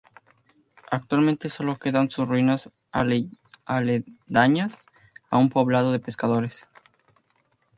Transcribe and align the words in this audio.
Actualmente 0.89 1.47
sólo 1.47 1.77
quedan 1.77 2.09
sus 2.09 2.27
ruinas 2.27 2.71
aledañas 3.65 4.79
a 5.29 5.37
un 5.37 5.49
poblado 5.49 5.91
de 5.91 5.99
pescadores. 5.99 6.65